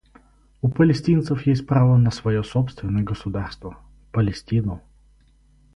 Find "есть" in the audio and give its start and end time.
1.45-1.67